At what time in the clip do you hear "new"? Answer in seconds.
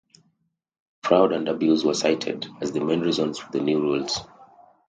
3.61-3.79